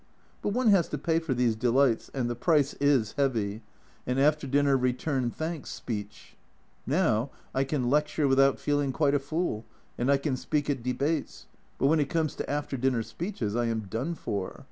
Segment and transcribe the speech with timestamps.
[0.41, 3.61] But one has to pay for these delights and the price is heavy
[4.07, 6.35] an after dinner return thanks speech!
[6.87, 9.63] Now I can lecture without feeling quite a fool,
[9.99, 11.45] and I can speak at Debates,
[11.77, 14.59] but when it comes to after dinner speeches I am done for.